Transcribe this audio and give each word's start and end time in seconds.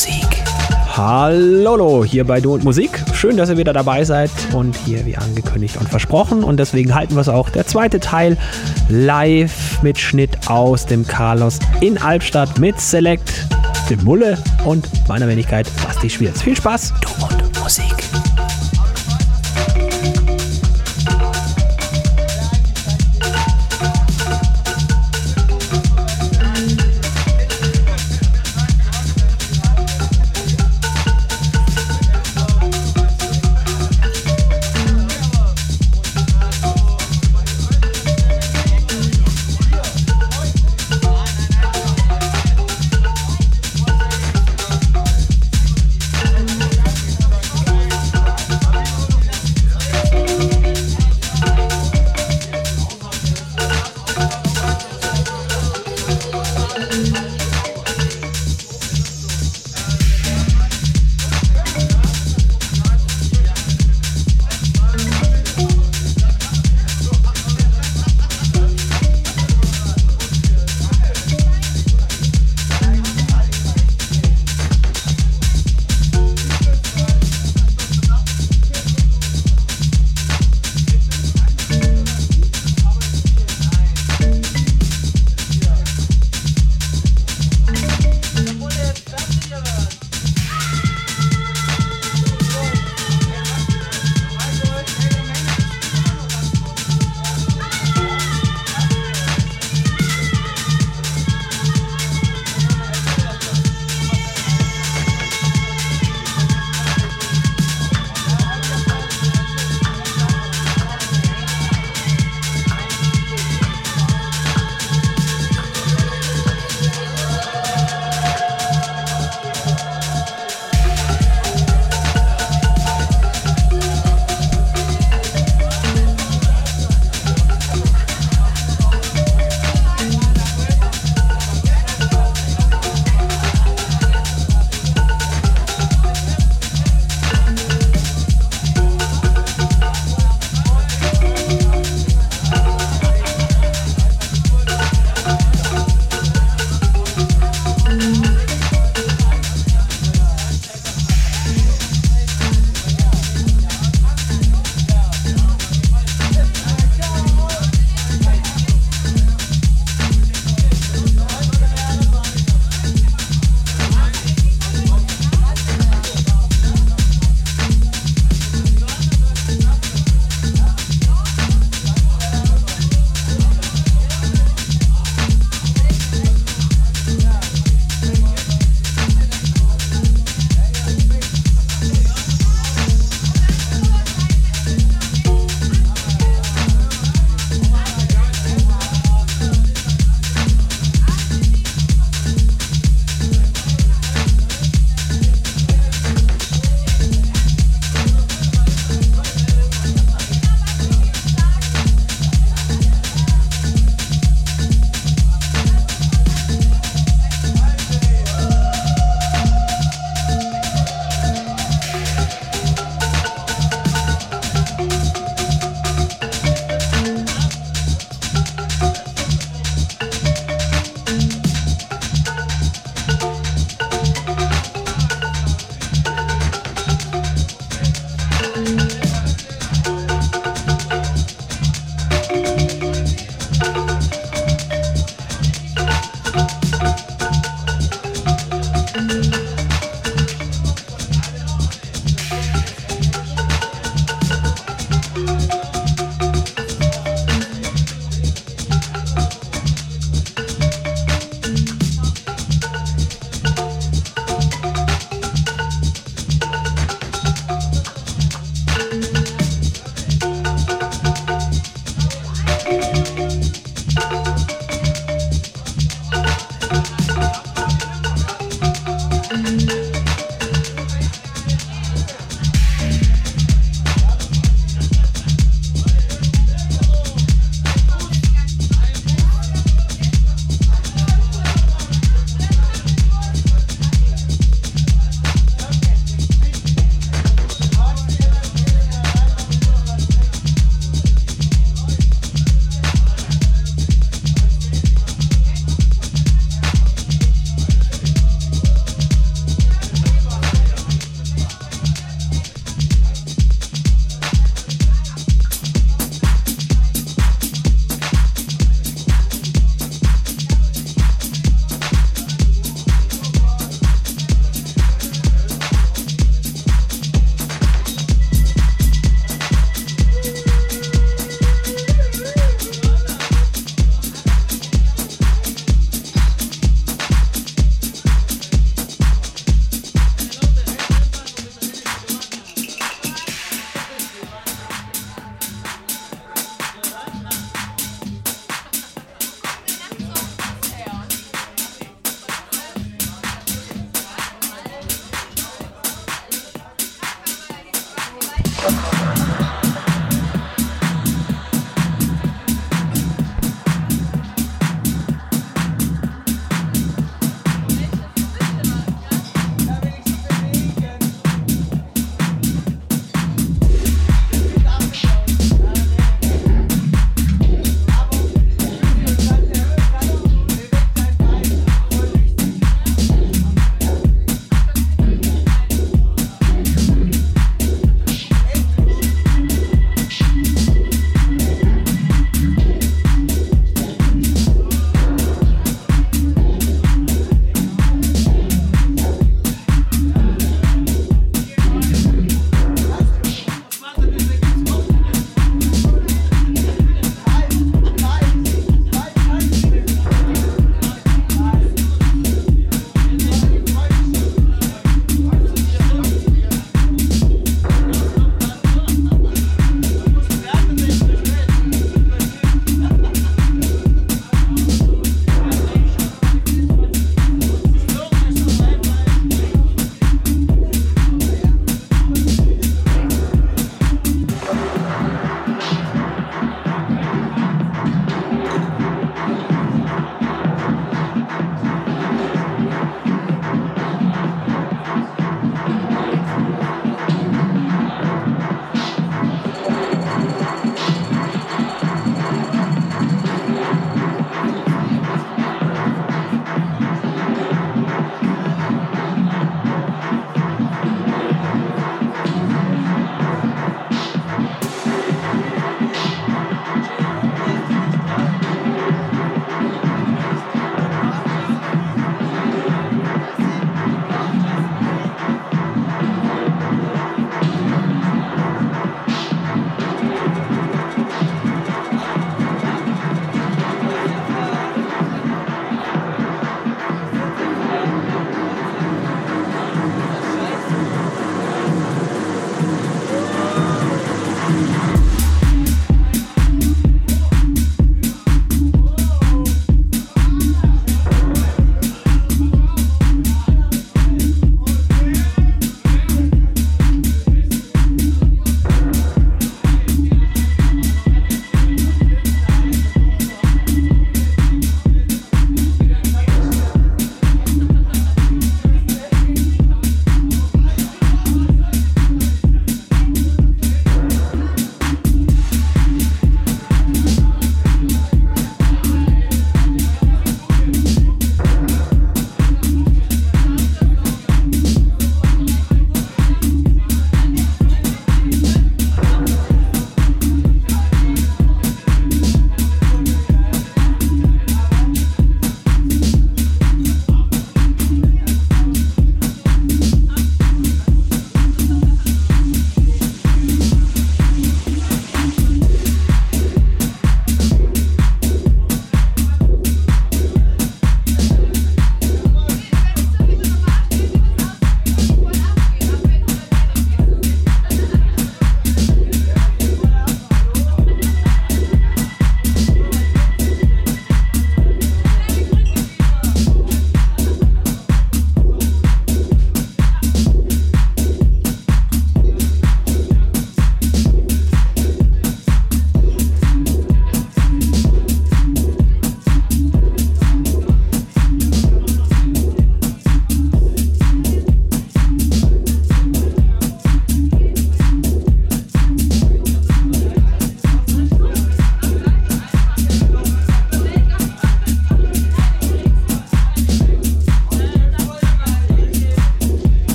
Musik. 0.00 0.42
Hallo, 0.96 2.02
hier 2.06 2.24
bei 2.24 2.40
Du 2.40 2.54
und 2.54 2.64
Musik. 2.64 2.90
Schön, 3.12 3.36
dass 3.36 3.50
ihr 3.50 3.58
wieder 3.58 3.74
dabei 3.74 4.02
seid 4.02 4.30
und 4.54 4.74
hier 4.74 5.04
wie 5.04 5.14
angekündigt 5.14 5.76
und 5.76 5.90
versprochen. 5.90 6.42
Und 6.42 6.56
deswegen 6.56 6.94
halten 6.94 7.16
wir 7.16 7.20
es 7.20 7.28
auch 7.28 7.50
der 7.50 7.66
zweite 7.66 8.00
Teil 8.00 8.38
live 8.88 9.82
mit 9.82 9.98
Schnitt 9.98 10.48
aus 10.48 10.86
dem 10.86 11.06
Carlos 11.06 11.58
in 11.82 11.98
Albstadt 11.98 12.58
mit 12.58 12.80
Select, 12.80 13.46
dem 13.90 14.02
Mulle 14.02 14.38
und 14.64 14.88
meiner 15.06 15.28
Wenigkeit 15.28 15.68
Basti 15.84 16.08
Schwierz. 16.08 16.40
Viel 16.40 16.56
Spaß, 16.56 16.94
Du 17.02 17.26
und 17.26 17.60
Musik. 17.60 17.99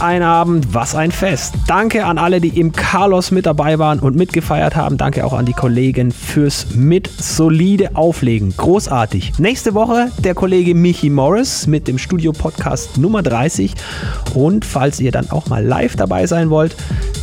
Ein 0.00 0.22
Abend, 0.22 0.74
was 0.74 0.94
ein 0.94 1.10
Fest. 1.10 1.54
Danke 1.66 2.04
an 2.04 2.18
alle, 2.18 2.40
die 2.40 2.60
im 2.60 2.70
Carlos 2.70 3.32
mit 3.32 3.46
dabei 3.46 3.80
waren 3.80 3.98
und 3.98 4.14
mitgefeiert 4.14 4.76
haben. 4.76 4.96
Danke 4.96 5.26
auch 5.26 5.32
an 5.32 5.44
die 5.44 5.52
Kollegen 5.52 6.12
fürs 6.12 6.68
mit 6.76 7.08
solide 7.08 7.96
Auflegen. 7.96 8.54
Großartig. 8.56 9.40
Nächste 9.40 9.74
Woche 9.74 10.12
der 10.18 10.36
Kollege 10.36 10.76
Michi 10.76 11.10
Morris 11.10 11.66
mit 11.66 11.88
dem 11.88 11.98
Studio-Podcast 11.98 12.96
Nummer 12.96 13.24
30. 13.24 13.74
Und 14.34 14.64
falls 14.64 15.00
ihr 15.00 15.10
dann 15.10 15.30
auch 15.30 15.48
mal 15.48 15.64
live 15.64 15.96
dabei 15.96 16.28
sein 16.28 16.48
wollt, 16.48 16.76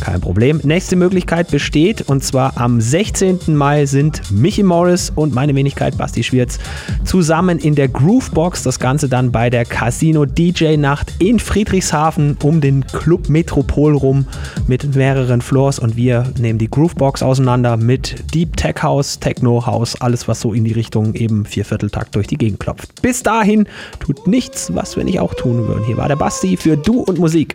kein 0.06 0.20
Problem. 0.20 0.60
Nächste 0.62 0.94
Möglichkeit 0.94 1.50
besteht 1.50 2.08
und 2.08 2.22
zwar 2.22 2.56
am 2.58 2.80
16. 2.80 3.56
Mai 3.56 3.86
sind 3.86 4.30
Michi 4.30 4.62
Morris 4.62 5.10
und 5.12 5.34
meine 5.34 5.52
Wenigkeit 5.56 5.98
Basti 5.98 6.22
Schwirz 6.22 6.60
zusammen 7.04 7.58
in 7.58 7.74
der 7.74 7.88
Groovebox. 7.88 8.62
Das 8.62 8.78
Ganze 8.78 9.08
dann 9.08 9.32
bei 9.32 9.50
der 9.50 9.64
Casino 9.64 10.24
DJ 10.24 10.76
Nacht 10.76 11.12
in 11.18 11.40
Friedrichshafen 11.40 12.36
um 12.44 12.60
den 12.60 12.86
Club 12.86 13.28
Metropol 13.28 13.96
rum 13.96 14.26
mit 14.68 14.94
mehreren 14.94 15.40
Floors 15.40 15.80
und 15.80 15.96
wir 15.96 16.32
nehmen 16.38 16.60
die 16.60 16.70
Groovebox 16.70 17.24
auseinander 17.24 17.76
mit 17.76 18.32
Deep 18.32 18.56
Tech 18.56 18.84
House, 18.84 19.18
Techno 19.18 19.66
House, 19.66 20.00
alles 20.00 20.28
was 20.28 20.40
so 20.40 20.52
in 20.52 20.62
die 20.62 20.72
Richtung 20.72 21.14
eben 21.14 21.44
Viervierteltakt 21.44 22.14
durch 22.14 22.28
die 22.28 22.38
Gegend 22.38 22.60
klopft. 22.60 23.02
Bis 23.02 23.24
dahin 23.24 23.66
tut 23.98 24.28
nichts, 24.28 24.72
was 24.72 24.96
wir 24.96 25.02
nicht 25.02 25.18
auch 25.18 25.34
tun 25.34 25.66
würden. 25.66 25.84
Hier 25.84 25.96
war 25.96 26.06
der 26.06 26.14
Basti 26.14 26.56
für 26.56 26.76
Du 26.76 27.00
und 27.00 27.18
Musik. 27.18 27.54